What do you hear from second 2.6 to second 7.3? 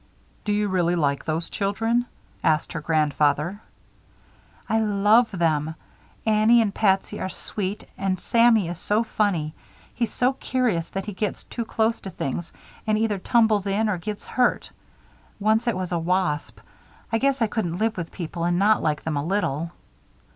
her grandfather. "I love them. Annie and Patsy are